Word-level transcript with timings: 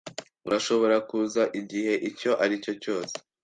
Urashobora 0.47 0.95
kuza 1.09 1.41
igihe 1.59 1.93
icyo 2.09 2.31
aricyo 2.43 2.73
cyose. 2.83 3.13